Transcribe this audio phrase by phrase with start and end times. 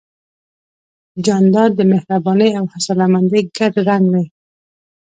[1.25, 4.25] جانداد د مهربانۍ او حوصلهمندۍ ګډ رنګ دی.